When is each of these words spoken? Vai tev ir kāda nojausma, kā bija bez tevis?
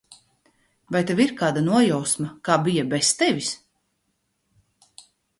Vai 0.93 1.01
tev 1.09 1.19
ir 1.25 1.33
kāda 1.41 1.61
nojausma, 1.65 2.29
kā 2.49 2.55
bija 2.67 2.85
bez 2.93 3.11
tevis? 3.19 3.51